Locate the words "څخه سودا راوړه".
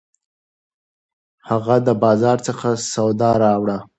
2.47-3.77